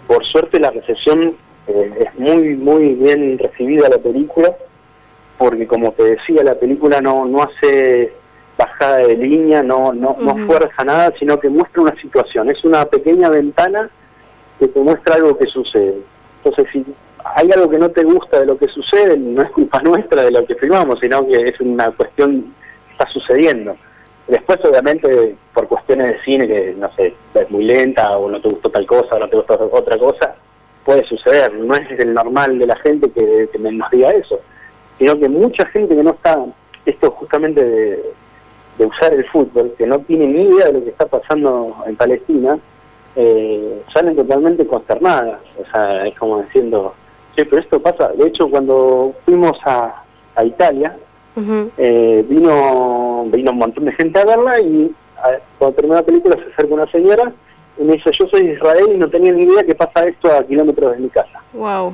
por 0.07 0.23
suerte 0.25 0.59
la 0.59 0.71
recepción 0.71 1.35
eh, 1.67 1.93
es 1.99 2.19
muy, 2.19 2.55
muy 2.55 2.93
bien 2.95 3.37
recibida 3.37 3.89
la 3.89 3.97
película, 3.97 4.55
porque 5.37 5.67
como 5.67 5.91
te 5.91 6.03
decía, 6.03 6.43
la 6.43 6.55
película 6.55 7.01
no, 7.01 7.25
no 7.25 7.43
hace 7.43 8.13
bajada 8.57 8.97
de 8.97 9.17
línea, 9.17 9.63
no, 9.63 9.93
no, 9.93 10.15
no 10.19 10.45
fuerza 10.45 10.83
nada, 10.83 11.13
sino 11.17 11.39
que 11.39 11.49
muestra 11.49 11.81
una 11.81 11.95
situación. 11.95 12.49
Es 12.49 12.63
una 12.63 12.85
pequeña 12.85 13.29
ventana 13.29 13.89
que 14.59 14.67
te 14.67 14.79
muestra 14.79 15.15
algo 15.15 15.37
que 15.37 15.47
sucede. 15.47 15.97
Entonces, 16.43 16.71
si 16.71 16.85
hay 17.23 17.49
algo 17.51 17.69
que 17.69 17.79
no 17.79 17.89
te 17.89 18.03
gusta 18.03 18.39
de 18.39 18.45
lo 18.45 18.57
que 18.57 18.67
sucede, 18.67 19.17
no 19.17 19.41
es 19.41 19.49
culpa 19.51 19.79
nuestra 19.83 20.23
de 20.23 20.31
lo 20.31 20.45
que 20.45 20.55
filmamos, 20.55 20.99
sino 20.99 21.25
que 21.27 21.45
es 21.45 21.59
una 21.59 21.91
cuestión 21.91 22.53
está 22.91 23.07
sucediendo. 23.07 23.75
Después, 24.27 24.59
obviamente, 24.63 25.35
por 25.53 25.67
cuestiones 25.67 26.07
de 26.07 26.23
cine, 26.23 26.47
que 26.47 26.75
no 26.77 26.89
sé, 26.95 27.13
es 27.33 27.51
muy 27.51 27.65
lenta 27.65 28.17
o 28.17 28.29
no 28.29 28.39
te 28.39 28.49
gustó 28.49 28.69
tal 28.69 28.85
cosa 28.85 29.15
o 29.15 29.19
no 29.19 29.27
te 29.27 29.35
gustó 29.35 29.69
otra 29.71 29.97
cosa, 29.97 30.35
puede 30.85 31.05
suceder. 31.05 31.53
No 31.53 31.75
es 31.75 31.99
el 31.99 32.13
normal 32.13 32.59
de 32.59 32.67
la 32.67 32.75
gente 32.77 33.09
que, 33.11 33.49
nos 33.59 33.91
diga 33.91 34.11
eso, 34.11 34.39
sino 34.97 35.17
que 35.17 35.29
mucha 35.29 35.65
gente 35.67 35.95
que 35.95 36.03
no 36.03 36.11
está, 36.11 36.37
esto 36.85 37.11
justamente 37.11 37.63
de, 37.63 38.85
usar 38.85 39.13
el 39.13 39.25
fútbol, 39.25 39.73
que 39.77 39.85
no 39.85 39.99
tiene 39.99 40.27
ni 40.27 40.43
idea 40.43 40.67
de 40.67 40.73
lo 40.73 40.83
que 40.83 40.89
está 40.89 41.05
pasando 41.05 41.75
en 41.85 41.95
Palestina, 41.95 42.57
eh, 43.15 43.81
salen 43.93 44.15
totalmente 44.15 44.65
consternadas. 44.67 45.39
O 45.57 45.71
sea, 45.71 46.05
es 46.07 46.17
como 46.17 46.41
diciendo, 46.41 46.93
sí, 47.35 47.43
pero 47.45 47.61
esto 47.61 47.79
pasa. 47.79 48.09
De 48.09 48.27
hecho, 48.27 48.49
cuando 48.49 49.13
fuimos 49.25 49.57
a, 49.63 50.03
a 50.35 50.43
Italia, 50.43 50.97
eh, 51.77 52.25
vino, 52.27 53.25
vino 53.27 53.51
un 53.51 53.57
montón 53.57 53.85
de 53.85 53.91
gente 53.93 54.19
a 54.19 54.25
verla 54.25 54.59
y 54.59 54.93
cuando 55.57 55.75
terminó 55.75 55.95
la 55.95 56.03
película 56.03 56.35
se 56.35 56.51
acerca 56.51 56.73
una 56.73 56.91
señora 56.91 57.31
y 57.77 57.83
me 57.83 57.93
dice, 57.93 58.11
yo 58.11 58.27
soy 58.27 58.47
de 58.47 58.53
Israel 58.53 58.85
y 58.93 58.97
no 58.97 59.09
tenía 59.09 59.31
ni 59.31 59.43
idea 59.43 59.63
que 59.63 59.75
pasa 59.75 60.03
esto 60.07 60.31
a 60.31 60.43
kilómetros 60.43 60.93
de 60.93 60.99
mi 60.99 61.09
casa. 61.09 61.41
Wow. 61.53 61.93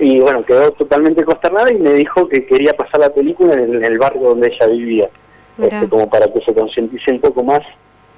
y 0.00 0.18
bueno, 0.18 0.44
quedó 0.44 0.72
totalmente 0.72 1.24
consternada 1.24 1.70
y 1.72 1.76
me 1.76 1.92
dijo 1.92 2.28
que 2.28 2.44
quería 2.44 2.72
pasar 2.72 2.98
la 2.98 3.10
película 3.10 3.54
en 3.54 3.84
el, 3.84 3.96
barrio 3.96 4.30
donde 4.30 4.48
ella 4.48 4.66
vivía, 4.66 5.08
este, 5.56 5.88
como 5.88 6.10
para 6.10 6.26
que 6.26 6.40
se 6.40 6.52
concientice 6.52 7.12
un 7.12 7.20
poco 7.20 7.44
más 7.44 7.60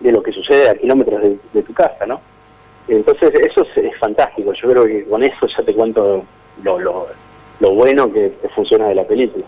de 0.01 0.11
lo 0.11 0.23
que 0.23 0.33
sucede 0.33 0.71
a 0.71 0.75
kilómetros 0.75 1.21
de, 1.53 1.63
tu 1.63 1.75
casa, 1.75 2.07
¿no? 2.07 2.23
Entonces 2.89 3.31
eso 3.35 3.67
es, 3.77 3.95
fantástico, 3.99 4.55
yo 4.55 4.71
creo 4.71 4.85
que 4.85 5.05
con 5.05 5.23
eso 5.23 5.47
ya 5.47 5.63
te 5.63 5.75
cuento 5.75 6.25
lo, 6.63 6.79
lo, 6.79 7.09
lo 7.61 7.75
bueno 7.75 8.11
que 8.11 8.33
funciona 8.55 8.89
de 8.89 8.95
la 8.95 9.05
película. 9.05 9.45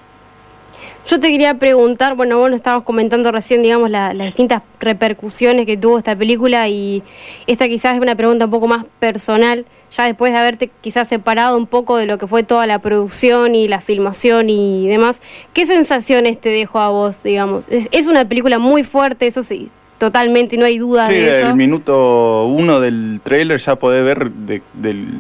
Yo 1.06 1.20
te 1.20 1.30
quería 1.30 1.58
preguntar, 1.58 2.14
bueno, 2.14 2.38
vos 2.38 2.48
nos 2.48 2.56
estabas 2.56 2.82
comentando 2.82 3.30
recién, 3.30 3.62
digamos, 3.62 3.90
las 3.90 4.16
distintas 4.16 4.62
repercusiones 4.80 5.66
que 5.66 5.76
tuvo 5.76 5.98
esta 5.98 6.16
película 6.16 6.66
y 6.68 7.02
esta 7.46 7.68
quizás 7.68 7.96
es 7.96 8.00
una 8.00 8.14
pregunta 8.14 8.46
un 8.46 8.50
poco 8.50 8.68
más 8.68 8.86
personal, 9.00 9.66
ya 9.94 10.06
después 10.06 10.32
de 10.32 10.38
haberte 10.38 10.70
quizás 10.80 11.08
separado 11.08 11.58
un 11.58 11.66
poco 11.66 11.98
de 11.98 12.06
lo 12.06 12.16
que 12.16 12.26
fue 12.26 12.42
toda 12.42 12.66
la 12.66 12.78
producción 12.78 13.54
y 13.54 13.68
la 13.68 13.82
filmación 13.82 14.48
y 14.48 14.88
demás, 14.88 15.20
¿qué 15.52 15.66
sensaciones 15.66 16.40
te 16.40 16.48
dejó 16.48 16.78
a 16.78 16.88
vos, 16.88 17.22
digamos? 17.22 17.66
Es, 17.68 18.06
una 18.06 18.26
película 18.26 18.58
muy 18.58 18.82
fuerte, 18.82 19.26
eso 19.26 19.42
sí, 19.42 19.68
totalmente, 19.98 20.56
no 20.56 20.64
hay 20.64 20.78
duda 20.78 21.06
de 21.06 21.28
eso. 21.28 21.40
Sí, 21.40 21.46
el 21.50 21.54
minuto 21.54 22.46
uno 22.46 22.80
del 22.80 23.20
trailer 23.22 23.58
ya 23.58 23.76
podés 23.76 24.02
ver 24.06 24.30
de, 24.30 24.62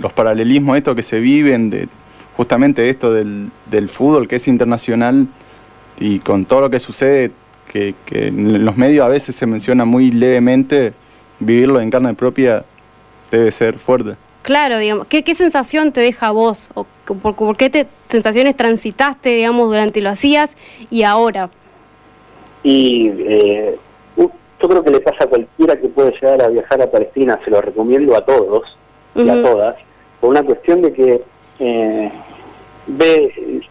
los 0.00 0.14
paralelismos 0.14 0.78
estos 0.78 0.96
que 0.96 1.02
se 1.02 1.20
viven, 1.20 1.68
de 1.68 1.88
justamente 2.38 2.88
esto 2.88 3.12
del, 3.12 3.50
del 3.70 3.90
fútbol 3.90 4.26
que 4.26 4.36
es 4.36 4.48
internacional 4.48 5.28
y 5.98 6.18
con 6.20 6.44
todo 6.44 6.62
lo 6.62 6.70
que 6.70 6.78
sucede, 6.78 7.30
que, 7.68 7.94
en 8.10 8.64
los 8.64 8.76
medios 8.76 9.04
a 9.04 9.08
veces 9.08 9.34
se 9.34 9.46
menciona 9.46 9.84
muy 9.84 10.10
levemente, 10.10 10.92
vivirlo 11.40 11.80
en 11.80 11.90
carne 11.90 12.14
propia 12.14 12.64
debe 13.30 13.50
ser 13.50 13.78
fuerte. 13.78 14.16
Claro, 14.42 14.78
digamos, 14.78 15.06
¿qué, 15.06 15.24
qué 15.24 15.34
sensación 15.34 15.92
te 15.92 16.00
deja 16.00 16.30
vos? 16.30 16.70
O, 16.74 16.86
por, 17.04 17.56
qué 17.56 17.70
te, 17.70 17.86
sensaciones 18.08 18.56
transitaste, 18.56 19.30
digamos, 19.30 19.68
durante 19.68 20.00
lo 20.00 20.10
hacías 20.10 20.56
y 20.90 21.02
ahora? 21.02 21.50
Y 22.62 23.08
eh, 23.18 23.78
yo 24.64 24.68
creo 24.68 24.82
que 24.82 24.90
le 24.90 25.00
pasa 25.00 25.24
a 25.24 25.26
cualquiera 25.26 25.76
que 25.76 25.88
puede 25.88 26.12
llegar 26.12 26.42
a 26.42 26.48
viajar 26.48 26.80
a 26.80 26.90
Palestina, 26.90 27.38
se 27.44 27.50
lo 27.50 27.60
recomiendo 27.60 28.16
a 28.16 28.24
todos 28.24 28.62
y 29.14 29.28
a 29.28 29.42
todas, 29.42 29.76
por 30.20 30.30
una 30.30 30.42
cuestión 30.42 30.80
de 30.82 30.92
que 30.92 31.22
eh, 31.58 32.12
ve 32.86 33.62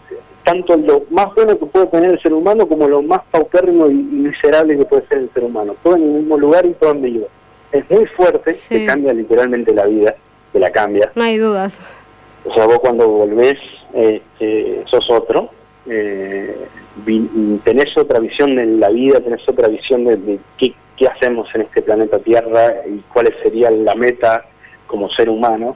tanto 0.44 0.78
lo 0.78 1.04
más 1.10 1.34
bueno 1.36 1.58
que 1.58 1.66
puede 1.66 1.88
tener 1.88 2.12
el 2.12 2.22
ser 2.22 2.34
humano 2.34 2.68
como 2.68 2.88
lo 2.88 3.02
más 3.02 3.22
paupérrimo 3.32 3.90
y, 3.90 3.94
miserable 3.94 4.78
que 4.78 4.86
puede 4.86 5.08
ser 5.08 5.20
el 5.20 5.30
ser 5.34 5.44
humano. 5.44 5.76
Todo 5.82 5.96
en 5.96 6.04
el 6.04 6.10
mismo 6.10 6.38
lugar 6.38 6.66
y 6.66 6.74
todo 6.74 6.92
en 6.92 7.02
vivo. 7.02 7.28
Es 7.72 7.90
muy 7.90 8.06
fuerte, 8.08 8.54
te 8.54 8.86
cambia 8.86 9.14
literalmente 9.14 9.74
la 9.74 9.86
vida, 9.86 10.16
te 10.52 10.60
la 10.60 10.72
cambia. 10.72 11.12
No 11.16 11.24
hay 11.24 11.38
dudas. 11.38 11.80
O 12.46 12.54
sea, 12.54 12.66
vos 12.66 12.80
cuando 12.80 13.08
volvés 13.08 13.58
eh, 13.94 14.84
sos 14.86 15.10
otro, 15.10 15.50
eh, 15.88 16.56
tenés 17.64 17.98
otra 17.98 18.20
visión 18.20 18.56
de 18.56 18.66
la 18.66 18.90
vida, 18.90 19.20
tenés 19.22 19.48
otra 19.48 19.68
visión 19.70 20.04
de, 20.04 20.40
qué, 20.58 20.74
hacemos 21.08 21.54
en 21.54 21.62
este 21.62 21.82
planeta 21.82 22.20
Tierra 22.20 22.76
y 22.88 23.02
cuál 23.12 23.34
sería 23.42 23.70
la 23.72 23.94
meta 23.94 24.46
como 24.88 25.10
ser 25.10 25.30
humano, 25.30 25.76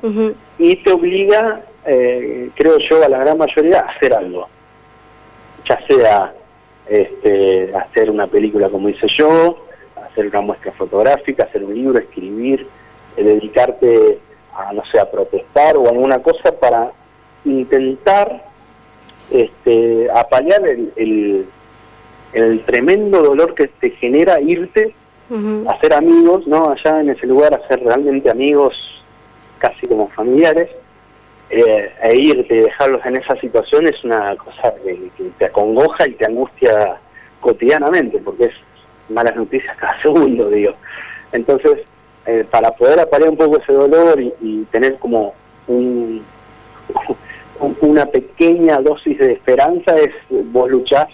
y 0.57 0.75
te 0.77 0.91
obliga, 0.91 1.63
eh, 1.85 2.49
creo 2.55 2.77
yo, 2.77 3.03
a 3.03 3.09
la 3.09 3.17
gran 3.17 3.37
mayoría 3.37 3.79
a 3.79 3.91
hacer 3.91 4.13
algo 4.13 4.47
ya 5.67 5.79
sea 5.87 6.33
este, 6.87 7.75
hacer 7.75 8.09
una 8.09 8.27
película 8.27 8.69
como 8.69 8.89
hice 8.89 9.07
yo, 9.07 9.65
hacer 10.05 10.27
una 10.27 10.41
muestra 10.41 10.71
fotográfica, 10.71 11.43
hacer 11.43 11.63
un 11.63 11.73
libro, 11.73 11.99
escribir, 11.99 12.67
eh, 13.15 13.23
dedicarte 13.23 14.19
a, 14.55 14.73
no 14.73 14.83
sé, 14.85 14.99
a 14.99 15.09
protestar 15.09 15.77
o 15.77 15.89
alguna 15.89 16.19
cosa 16.19 16.51
para 16.51 16.91
intentar 17.45 18.45
este, 19.29 20.09
apalear 20.11 20.65
el, 20.67 21.47
el, 22.33 22.61
tremendo 22.65 23.21
dolor 23.21 23.53
que 23.55 23.67
te 23.67 23.91
genera 23.91 24.39
irte, 24.39 24.93
hacer 25.67 25.93
amigos, 25.93 26.47
¿no? 26.47 26.69
Allá 26.71 27.01
en 27.01 27.09
ese 27.09 27.27
lugar, 27.27 27.53
hacer 27.53 27.83
realmente 27.83 28.29
amigos 28.29 28.75
casi 29.57 29.85
como 29.87 30.07
familiares, 30.09 30.69
eh, 31.49 31.93
e 32.01 32.17
irte 32.17 32.55
y 32.55 32.59
dejarlos 32.59 33.05
en 33.05 33.15
esa 33.17 33.35
situación 33.39 33.87
es 33.87 34.03
una 34.03 34.35
cosa 34.35 34.73
que, 34.83 35.09
te 35.37 35.45
acongoja 35.45 36.07
y 36.07 36.13
te 36.13 36.25
angustia 36.25 36.97
cotidianamente, 37.39 38.19
porque 38.19 38.45
es 38.45 38.53
malas 39.09 39.35
noticias 39.35 39.75
cada 39.77 40.01
segundo, 40.01 40.49
digo. 40.49 40.73
Entonces, 41.31 41.79
eh, 42.25 42.45
para 42.49 42.71
poder 42.71 42.99
aparear 42.99 43.29
un 43.29 43.37
poco 43.37 43.59
ese 43.59 43.71
dolor 43.71 44.19
y, 44.19 44.65
tener 44.71 44.97
como 44.97 45.33
un, 45.67 46.23
una 47.81 48.05
pequeña 48.05 48.79
dosis 48.79 49.17
de 49.17 49.33
esperanza 49.33 49.95
es 49.97 50.11
vos 50.29 50.69
luchás 50.69 51.07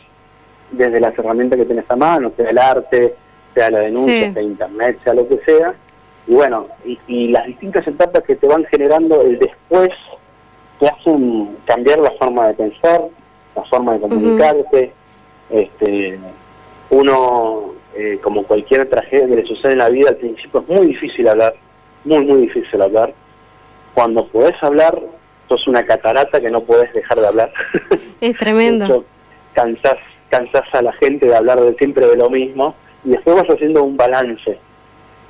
desde 0.71 0.99
las 0.99 1.17
herramientas 1.17 1.59
que 1.59 1.65
tenés 1.65 1.85
a 1.89 1.95
mano, 1.95 2.31
sea 2.35 2.49
el 2.49 2.57
arte, 2.57 3.15
sea 3.53 3.69
la 3.69 3.79
denuncia, 3.79 4.33
sea 4.33 4.41
internet, 4.41 4.97
sea 5.03 5.13
lo 5.13 5.27
que 5.27 5.37
sea, 5.45 5.75
y 6.25 6.33
bueno, 6.33 6.67
y, 6.85 6.97
y, 7.07 7.27
las 7.27 7.45
distintas 7.45 7.85
etapas 7.85 8.23
que 8.23 8.35
te 8.35 8.47
van 8.47 8.63
generando 8.65 9.21
el 9.21 9.37
después 9.37 9.89
te 10.79 10.87
hacen 10.87 11.57
cambiar 11.65 11.99
la 11.99 12.11
forma 12.11 12.47
de 12.47 12.53
pensar, 12.55 13.01
la 13.55 13.63
forma 13.63 13.93
de 13.93 13.99
comunicarte. 14.01 14.91
este, 15.49 16.19
uno, 16.89 17.73
eh, 17.95 18.19
como 18.21 18.43
cualquier 18.43 18.89
tragedia 18.89 19.27
que 19.27 19.35
le 19.37 19.45
sucede 19.45 19.73
en 19.73 19.79
la 19.79 19.89
vida, 19.89 20.09
al 20.09 20.17
principio 20.17 20.61
es 20.61 20.67
muy 20.67 20.87
difícil 20.87 21.27
hablar, 21.27 21.55
muy, 22.03 22.25
muy 22.25 22.41
difícil 22.41 22.81
hablar. 22.81 23.13
Cuando 23.93 24.27
podés 24.27 24.61
hablar, 24.61 24.99
sos 25.47 25.67
una 25.67 25.85
catarata 25.85 26.39
que 26.39 26.49
no 26.49 26.61
podés 26.61 26.91
dejar 26.93 27.19
de 27.19 27.27
hablar. 27.27 27.51
Es 28.21 28.37
tremendo. 28.37 29.03
cansás, 29.53 29.97
cansás 30.29 30.63
a 30.73 30.81
la 30.81 30.93
gente 30.93 31.27
de 31.27 31.35
hablar 31.35 31.61
de 31.61 31.73
siempre 31.75 32.07
de 32.07 32.17
lo 32.17 32.29
mismo 32.29 32.75
y 33.03 33.09
después 33.09 33.35
vas 33.35 33.49
haciendo 33.49 33.83
un 33.83 33.97
balance. 33.97 34.57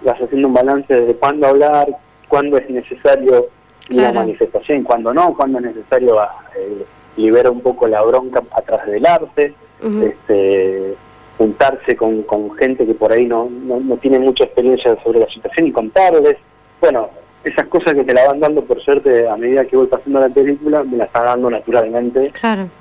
Vas 0.03 0.21
haciendo 0.21 0.47
un 0.47 0.53
balance 0.53 0.93
de 0.93 1.13
cuándo 1.15 1.47
hablar, 1.47 1.87
cuándo 2.27 2.57
es 2.57 2.69
necesario 2.69 3.47
la 3.89 4.11
manifestación, 4.11 4.83
cuando 4.83 5.13
no, 5.13 5.33
cuando 5.35 5.59
es 5.59 5.65
necesario 5.65 6.21
eh, 6.55 6.85
liberar 7.17 7.51
un 7.51 7.61
poco 7.61 7.87
la 7.87 8.01
bronca 8.01 8.41
a 8.51 8.61
través 8.61 8.87
del 8.87 9.05
arte, 9.05 9.53
este, 10.01 10.95
juntarse 11.37 11.95
con, 11.95 12.23
gente 12.57 12.85
que 12.85 12.93
por 12.93 13.11
ahí 13.11 13.25
no, 13.25 13.49
no, 13.49 13.97
tiene 13.97 14.19
mucha 14.19 14.45
experiencia 14.45 14.95
sobre 15.03 15.19
la 15.19 15.27
situación 15.27 15.67
y 15.67 15.71
contarles. 15.71 16.37
Bueno, 16.79 17.09
esas 17.43 17.67
cosas 17.67 17.93
que 17.93 18.03
te 18.03 18.13
la 18.13 18.27
van 18.27 18.39
dando 18.39 18.63
por 18.63 18.81
suerte 18.81 19.27
a 19.27 19.35
medida 19.35 19.65
que 19.65 19.75
voy 19.75 19.87
pasando 19.87 20.21
la 20.21 20.29
película, 20.29 20.83
me 20.83 20.97
la 20.97 21.05
está 21.05 21.23
dando 21.23 21.49
naturalmente 21.49 22.31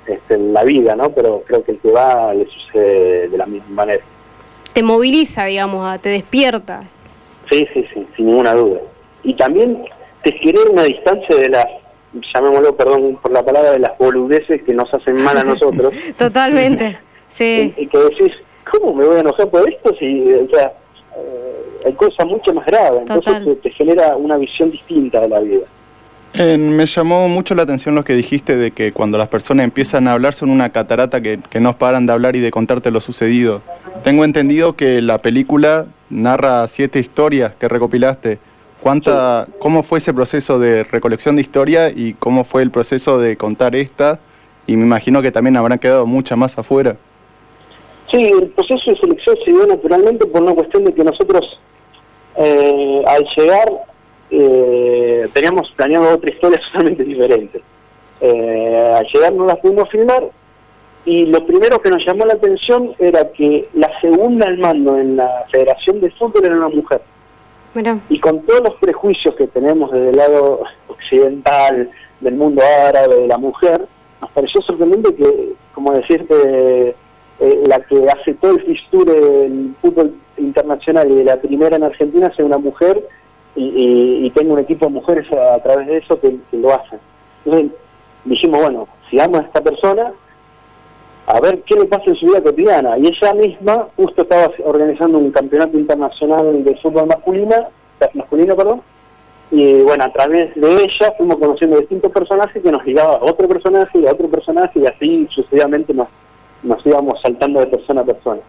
este, 0.07 0.37
la 0.37 0.63
vida, 0.63 0.95
¿no? 0.95 1.09
Pero 1.09 1.43
creo 1.45 1.63
que 1.63 1.73
el 1.73 1.79
que 1.79 1.91
va 1.91 2.33
le 2.33 2.45
sucede 2.45 3.27
de 3.27 3.37
la 3.37 3.45
misma 3.45 3.75
manera. 3.75 4.03
Te 4.71 4.81
moviliza, 4.81 5.45
digamos, 5.45 5.99
te 6.01 6.09
despierta. 6.09 6.83
Sí, 7.49 7.67
sí, 7.73 7.85
sí, 7.93 8.07
sin 8.15 8.27
ninguna 8.27 8.53
duda. 8.53 8.79
Y 9.23 9.33
también 9.35 9.83
te 10.23 10.31
genera 10.33 10.71
una 10.71 10.83
distancia 10.83 11.35
de 11.35 11.49
las 11.49 11.65
llamémoslo, 12.33 12.75
perdón 12.75 13.17
por 13.21 13.31
la 13.31 13.43
palabra, 13.43 13.71
de 13.71 13.79
las 13.79 13.97
boludeces 13.97 14.61
que 14.63 14.73
nos 14.73 14.93
hacen 14.93 15.15
mal 15.23 15.37
a 15.37 15.43
nosotros. 15.43 15.93
Totalmente, 16.17 16.97
sí. 17.33 17.73
Y, 17.77 17.87
que 17.87 17.97
decís, 17.97 18.33
¿cómo 18.71 18.93
me 18.93 19.05
voy 19.05 19.17
a 19.17 19.19
enojar 19.21 19.49
por 19.49 19.67
esto? 19.67 19.95
Si, 19.97 20.21
o 20.33 20.47
sea, 20.49 20.73
eh, 21.17 21.85
hay 21.85 21.93
cosas 21.93 22.25
mucho 22.27 22.53
más 22.53 22.65
graves, 22.65 23.01
entonces 23.01 23.61
te, 23.61 23.71
genera 23.71 24.15
una 24.15 24.37
visión 24.37 24.71
distinta 24.71 25.21
de 25.21 25.29
la 25.29 25.39
vida. 25.39 25.65
me 26.57 26.85
llamó 26.85 27.27
mucho 27.29 27.55
la 27.55 27.63
atención 27.63 27.95
lo 27.95 28.03
que 28.03 28.13
dijiste 28.13 28.55
de 28.55 28.71
que 28.71 28.91
cuando 28.91 29.17
las 29.17 29.27
personas 29.27 29.63
empiezan 29.63 30.07
a 30.07 30.13
hablar 30.13 30.33
son 30.33 30.49
una 30.49 30.69
catarata 30.69 31.21
que, 31.21 31.39
que 31.49 31.59
no 31.59 31.77
paran 31.77 32.05
de 32.05 32.13
hablar 32.13 32.35
y 32.35 32.39
de 32.39 32.51
contarte 32.51 32.91
lo 32.91 32.99
sucedido. 32.99 33.61
Tengo 34.03 34.23
entendido 34.23 34.75
que 34.75 35.01
la 35.01 35.19
película 35.19 35.85
narra 36.09 36.67
siete 36.67 36.99
historias 36.99 37.53
que 37.55 37.67
recopilaste. 37.67 38.39
¿Cuánta, 38.83 39.47
¿Cómo 39.59 39.81
fue 39.81 39.99
ese 39.99 40.13
proceso 40.13 40.59
de 40.59 40.83
recolección 40.83 41.37
de 41.37 41.41
historia 41.41 41.89
y 41.89 42.15
cómo 42.15 42.43
fue 42.43 42.63
el 42.63 42.69
proceso 42.69 43.17
de 43.17 43.37
contar 43.37 43.77
esta? 43.77 44.19
Y 44.67 44.75
me 44.75 44.83
imagino 44.83 45.21
que 45.21 45.31
también 45.31 45.55
habrán 45.55 45.79
quedado 45.79 46.05
muchas 46.05 46.37
más 46.37 46.59
afuera. 46.59 46.97
Sí, 48.11 48.21
el 48.21 48.49
proceso 48.49 48.91
de 48.91 48.97
selección 48.97 49.37
se 49.45 49.51
dio 49.51 49.65
naturalmente 49.67 50.25
por 50.27 50.41
una 50.41 50.53
cuestión 50.53 50.83
de 50.83 50.93
que 50.93 51.01
nosotros 51.01 51.57
eh, 52.35 53.01
al 53.07 53.25
llegar 53.37 53.71
eh, 54.29 55.29
teníamos 55.31 55.71
planeado 55.71 56.15
otra 56.15 56.29
historia 56.29 56.59
totalmente 56.73 57.05
diferente. 57.05 57.61
Eh, 58.19 58.93
al 58.97 59.07
llegar 59.07 59.31
no 59.31 59.45
la 59.45 59.55
pudimos 59.55 59.89
filmar 59.89 60.29
y 61.05 61.27
lo 61.27 61.45
primero 61.45 61.81
que 61.81 61.89
nos 61.89 62.05
llamó 62.05 62.25
la 62.25 62.33
atención 62.33 62.93
era 62.99 63.31
que 63.31 63.65
la 63.75 63.89
segunda 64.01 64.45
al 64.45 64.57
mando 64.57 64.97
en 64.97 65.15
la 65.15 65.45
Federación 65.49 66.01
de 66.01 66.11
Fútbol 66.11 66.43
era 66.43 66.57
una 66.57 66.67
mujer. 66.67 67.01
Y 68.09 68.19
con 68.19 68.41
todos 68.43 68.61
los 68.61 68.75
prejuicios 68.75 69.35
que 69.35 69.47
tenemos 69.47 69.91
desde 69.91 70.09
el 70.09 70.15
lado 70.15 70.63
occidental, 70.87 71.89
del 72.23 72.35
mundo 72.35 72.63
árabe, 72.87 73.15
de 73.15 73.27
la 73.27 73.37
mujer, 73.37 73.85
nos 74.21 74.31
pareció 74.31 74.61
sorprendente 74.61 75.13
que, 75.15 75.53
como 75.73 75.91
decirte, 75.91 76.95
eh, 77.39 77.63
la 77.67 77.79
que 77.81 78.07
hace 78.07 78.33
todo 78.35 78.51
el 78.51 78.63
fisture 78.63 79.13
del 79.13 79.75
fútbol 79.81 80.15
internacional 80.37 81.11
y 81.11 81.15
de 81.15 81.23
la 81.25 81.37
primera 81.37 81.75
en 81.75 81.83
Argentina 81.83 82.33
sea 82.35 82.45
una 82.45 82.57
mujer 82.57 83.05
y, 83.55 84.25
y, 84.25 84.29
tenga 84.31 84.53
un 84.53 84.59
equipo 84.59 84.85
de 84.85 84.91
mujeres 84.93 85.27
a, 85.31 85.61
través 85.61 85.87
de 85.87 85.97
eso 85.97 86.19
que, 86.19 86.35
lo 86.53 86.73
hacen. 86.73 86.99
Entonces 87.45 87.71
dijimos, 88.25 88.61
bueno, 88.61 88.87
sigamos 89.09 89.41
a 89.41 89.43
esta 89.43 89.61
persona, 89.61 90.11
a 91.25 91.39
ver 91.39 91.61
qué 91.63 91.75
le 91.75 91.85
pasa 91.85 92.03
en 92.07 92.15
su 92.15 92.25
vida 92.25 92.41
cotidiana. 92.41 92.97
Y 92.97 93.07
ella 93.07 93.33
misma 93.33 93.87
justo 93.95 94.23
estaba 94.23 94.51
organizando 94.63 95.17
un 95.17 95.31
campeonato 95.31 95.77
internacional 95.77 96.63
de 96.63 96.75
fútbol 96.77 97.07
masculina, 97.07 97.67
masculino, 98.13 98.55
perdón, 98.55 98.81
y 99.55 99.81
bueno, 99.83 100.05
a 100.05 100.11
través 100.11 100.55
de 100.55 100.83
ella 100.83 101.13
fuimos 101.15 101.37
conociendo 101.37 101.79
distintos 101.79 102.11
personajes 102.11 102.61
que 102.61 102.71
nos 102.71 102.83
ligaba 102.85 103.17
a 103.17 103.23
otro 103.23 103.47
personaje 103.47 103.99
y 103.99 104.07
a 104.07 104.11
otro 104.11 104.27
personaje 104.27 104.79
y 104.79 104.87
así 104.87 105.27
sucesivamente 105.29 105.93
nos, 105.93 106.07
nos 106.63 106.83
íbamos 106.83 107.21
saltando 107.21 107.59
de 107.59 107.67
persona 107.67 108.01
a 108.01 108.03
persona. 108.03 108.41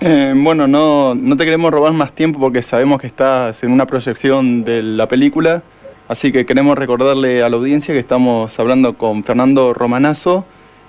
Eh, 0.00 0.34
bueno, 0.34 0.66
no, 0.66 1.14
no 1.14 1.36
te 1.36 1.44
queremos 1.44 1.70
robar 1.70 1.92
más 1.92 2.10
tiempo 2.12 2.40
porque 2.40 2.62
sabemos 2.62 3.00
que 3.00 3.06
estás 3.06 3.62
en 3.62 3.70
una 3.70 3.86
proyección 3.86 4.64
de 4.64 4.82
la 4.82 5.06
película, 5.06 5.62
así 6.08 6.32
que 6.32 6.44
queremos 6.44 6.76
recordarle 6.76 7.44
a 7.44 7.48
la 7.48 7.56
audiencia 7.56 7.94
que 7.94 8.00
estamos 8.00 8.58
hablando 8.58 8.94
con 8.94 9.22
Fernando 9.22 9.72
Romanazo, 9.72 10.44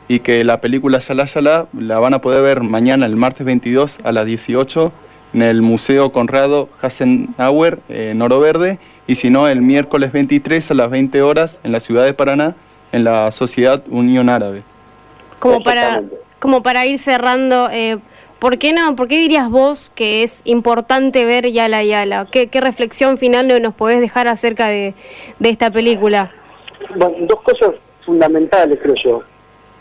y 0.07 0.19
que 0.19 0.43
la 0.43 0.61
película 0.61 0.99
Yala 0.99 1.25
Yala 1.25 1.67
la 1.77 1.99
van 1.99 2.13
a 2.13 2.19
poder 2.19 2.41
ver 2.41 2.61
mañana, 2.61 3.05
el 3.05 3.15
martes 3.15 3.45
22 3.45 3.99
a 4.03 4.11
las 4.11 4.25
18 4.25 4.91
en 5.33 5.41
el 5.41 5.61
Museo 5.61 6.11
Conrado 6.11 6.69
Hassenauer, 6.81 7.79
en 7.89 8.21
Oro 8.21 8.39
Verde, 8.39 8.77
y 9.07 9.15
si 9.15 9.29
no, 9.29 9.47
el 9.47 9.61
miércoles 9.61 10.11
23 10.11 10.71
a 10.71 10.73
las 10.75 10.89
20 10.89 11.21
horas 11.21 11.59
en 11.63 11.71
la 11.71 11.79
ciudad 11.79 12.05
de 12.05 12.13
Paraná, 12.13 12.55
en 12.91 13.03
la 13.03 13.31
Sociedad 13.31 13.83
Unión 13.89 14.29
Árabe. 14.29 14.61
Como 15.39 15.63
para, 15.63 16.03
como 16.39 16.63
para 16.63 16.85
ir 16.85 16.99
cerrando, 16.99 17.69
eh, 17.71 17.97
¿por 18.39 18.57
qué 18.59 18.71
no? 18.73 18.95
¿Por 18.95 19.07
qué 19.07 19.19
dirías 19.19 19.49
vos 19.49 19.91
que 19.95 20.23
es 20.23 20.41
importante 20.45 21.25
ver 21.25 21.51
Yala 21.51 21.83
Yala? 21.83 22.27
¿Qué, 22.31 22.47
qué 22.47 22.61
reflexión 22.61 23.17
final 23.17 23.61
nos 23.61 23.73
podés 23.73 23.99
dejar 23.99 24.27
acerca 24.27 24.67
de, 24.67 24.93
de 25.39 25.49
esta 25.49 25.71
película? 25.71 26.31
Bueno, 26.95 27.15
dos 27.21 27.41
cosas 27.41 27.75
fundamentales, 28.05 28.79
creo 28.81 28.95
yo. 29.03 29.32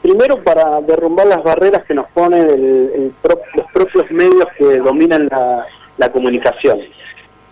Primero, 0.03 0.43
para 0.43 0.81
derrumbar 0.81 1.29
las 1.29 1.45
barreras 1.45 1.85
que 1.85 1.95
nos 1.95 2.09
ponen 2.09 3.13
los 3.25 3.67
propios 3.73 4.11
medios 4.11 4.47
que 4.59 4.79
dominan 4.79 5.29
la, 5.29 6.11
comunicación. 6.13 6.81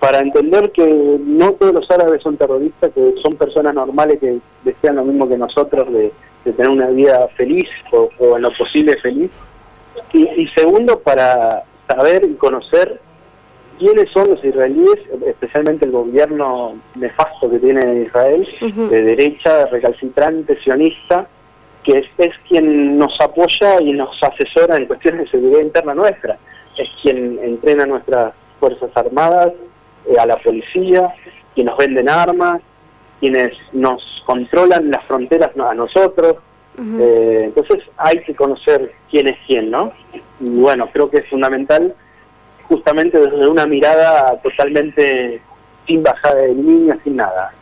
Para 0.00 0.18
entender 0.18 0.72
que 0.72 0.84
no 1.24 1.52
todos 1.52 1.72
los 1.72 1.90
árabes 1.92 2.20
son 2.22 2.36
terroristas, 2.36 2.90
que 2.92 3.14
son 3.22 3.34
personas 3.34 3.72
normales 3.72 4.18
que 4.18 4.40
desean 4.64 4.96
lo 4.96 5.04
mismo 5.04 5.28
que 5.28 5.38
nosotros 5.38 5.92
de, 5.92 6.12
tener 6.42 6.68
una 6.68 6.88
vida 6.88 7.28
feliz 7.36 7.68
o, 7.92 8.36
en 8.36 8.42
lo 8.42 8.52
posible 8.52 8.96
feliz. 8.96 9.30
Y, 10.12 10.48
segundo, 10.48 10.98
para 10.98 11.62
saber 11.86 12.24
y 12.24 12.34
conocer 12.34 13.00
quiénes 13.78 14.10
son 14.10 14.28
los 14.30 14.44
israelíes, 14.44 14.98
especialmente 15.24 15.84
el 15.84 15.92
gobierno 15.92 16.74
nefasto 16.96 17.48
que 17.48 17.60
tiene 17.60 18.02
Israel, 18.02 18.48
de 18.90 19.02
derecha, 19.02 19.66
recalcitrante, 19.66 20.58
sionista, 20.62 21.28
que 21.90 22.08
es, 22.18 22.32
quien 22.48 22.98
nos 22.98 23.20
apoya 23.20 23.80
y 23.80 23.92
nos 23.92 24.16
asesora 24.22 24.76
en 24.76 24.86
cuestiones 24.86 25.24
de 25.24 25.30
seguridad 25.30 25.62
interna 25.62 25.94
nuestra, 25.94 26.38
es 26.76 26.88
quien 27.02 27.38
entrena 27.42 27.84
a 27.84 27.86
nuestras 27.86 28.34
Fuerzas 28.58 28.90
Armadas, 28.94 29.52
eh, 30.06 30.14
a 30.18 30.26
la 30.26 30.36
policía, 30.36 31.14
quienes 31.54 31.72
nos 31.72 31.78
venden 31.78 32.08
armas, 32.08 32.60
quienes 33.18 33.52
nos 33.72 34.22
controlan 34.24 34.90
las 34.90 35.04
fronteras 35.04 35.50
a 35.58 35.74
nosotros. 35.74 36.36
Eh, 36.78 37.42
entonces 37.44 37.84
hay 37.98 38.22
que 38.22 38.34
conocer 38.34 38.92
quién 39.10 39.28
es 39.28 39.36
quién, 39.46 39.70
¿no? 39.70 39.92
Y 40.40 40.48
bueno, 40.60 40.88
creo 40.90 41.10
que 41.10 41.18
es 41.18 41.28
fundamental 41.28 41.94
justamente 42.68 43.18
desde 43.18 43.46
una 43.46 43.66
mirada 43.66 44.40
totalmente 44.42 45.42
sin 45.86 46.02
bajada 46.02 46.36
de 46.36 46.54
línea, 46.54 46.96
sin 47.02 47.16
nada. 47.16 47.52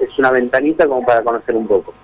es 0.00 0.18
una 0.18 0.30
ventanita 0.30 0.88
como 0.88 1.04
para 1.04 1.22
conocer 1.22 1.54
un 1.54 1.68
poco. 1.68 1.94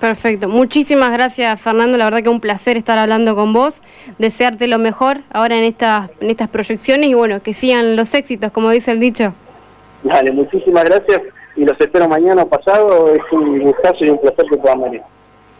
Perfecto. 0.00 0.48
Muchísimas 0.48 1.10
gracias, 1.12 1.60
Fernando. 1.60 1.96
La 1.96 2.04
verdad 2.04 2.22
que 2.22 2.28
un 2.28 2.40
placer 2.40 2.76
estar 2.76 2.98
hablando 2.98 3.34
con 3.34 3.52
vos. 3.52 3.82
Desearte 4.18 4.66
lo 4.66 4.78
mejor 4.78 5.20
ahora 5.32 5.56
en 5.56 5.64
estas, 5.64 6.10
en 6.20 6.30
estas 6.30 6.48
proyecciones 6.48 7.08
y 7.08 7.14
bueno, 7.14 7.42
que 7.42 7.54
sigan 7.54 7.96
los 7.96 8.12
éxitos, 8.14 8.52
como 8.52 8.70
dice 8.70 8.92
el 8.92 9.00
dicho. 9.00 9.32
Dale, 10.02 10.30
muchísimas 10.32 10.84
gracias 10.84 11.20
y 11.56 11.64
los 11.64 11.80
espero 11.80 12.08
mañana 12.08 12.42
o 12.42 12.48
pasado. 12.48 13.14
Es 13.14 13.22
un 13.32 13.60
gustazo 13.60 14.04
y 14.04 14.10
un 14.10 14.20
placer 14.20 14.44
que 14.50 14.56
puedan 14.56 14.82
venir. 14.82 15.02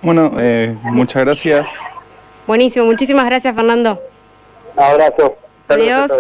Bueno, 0.03 0.33
eh, 0.39 0.77
muchas 0.85 1.25
gracias. 1.25 1.79
Buenísimo, 2.47 2.85
muchísimas 2.85 3.25
gracias, 3.27 3.55
Fernando. 3.55 3.99
Abrazo. 4.77 5.37
Adiós. 5.69 6.13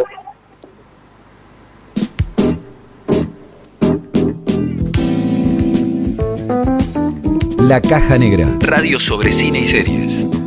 La 7.66 7.80
Caja 7.80 8.16
Negra. 8.16 8.46
Radio 8.60 9.00
sobre 9.00 9.32
cine 9.32 9.58
y 9.58 9.66
series. 9.66 10.45